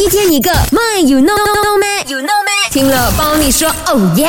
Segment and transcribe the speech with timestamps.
[0.00, 4.28] 一天一个，My you know know me you know me，听了帮你说哦耶。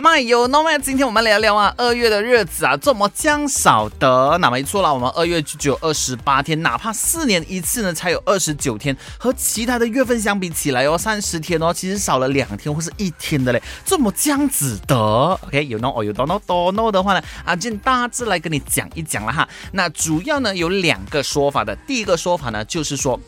[0.00, 4.38] 麦有 no 麦，今天我们聊聊啊，二月的日子啊，这么将少得。
[4.40, 14.96] 那没错啦，我们二月只有二十八天，哪怕四年一次呢，才有二十九天，和其他的月份相比起来哦，三十天哦，其实少了两天或是一天的嘞，这么将子的。
[14.96, 19.48] OK，有 no 哦有 no no no no 的话呢，啊，今大致来跟你讲一讲了哈。
[19.72, 23.18] 那主要呢有两个说法的，第一个说法呢就是说。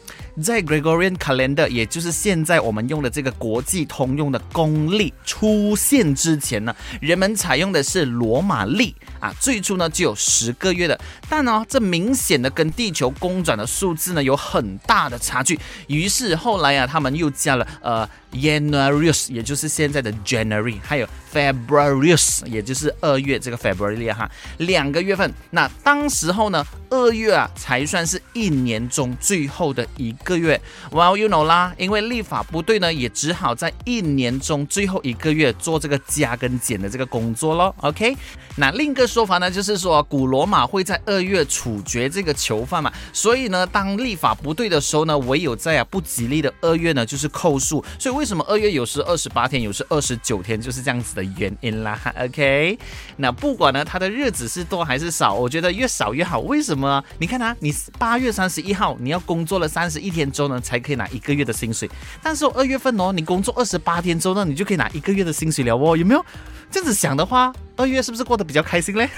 [0.40, 9.32] 在 Gregorian calendar，也就是现在我们用的这个国际通用的公历出现之前呢，人们采用的是罗马历啊。
[9.40, 15.58] 最初呢就有十个月的，但呢这明显的跟地球公转的数字呢有很大的差距。
[15.88, 25.32] 于是后来啊，他们又加了呃 Januarius，也就是现在的 January，还有 Februarius，也就是二月这个 February 哈，两个月份。
[25.50, 30.16] 那当时候呢，二月啊才算是一年中最后的一。
[30.24, 30.60] 个月
[30.92, 37.74] ，Well you know 啦，因为立法不对呢，也只好在一年中最后一个月做这个加跟减的这个工作咯。
[37.80, 38.16] OK，
[38.56, 47.84] 那另一个说法呢，就是说古罗马会在二月处决这个囚犯嘛，所以呢，当立法不对的时候呢，唯有在啊不吉利的二月呢，就是扣数。
[47.98, 51.98] 所以为什么二月有时二十八天，有时二十九天，就是这样子的原因啦。
[52.16, 52.78] OK，
[53.16, 56.38] 那不管呢，他的日子是多还是少，我觉得越少越好。
[56.40, 57.02] 为什么么？
[57.18, 60.12] 你看啊，你八月三十一号你要工作了三十一。
[60.12, 61.90] 天之后呢，才可以拿一个月的薪水。
[62.22, 65.96] 但是二月份哦，你工作二十八天之后呢，你就可以拿一个月的薪水了哦。
[65.96, 66.22] 有没有
[66.70, 69.08] 这样子想的话，二月是不是过得比较开心嘞？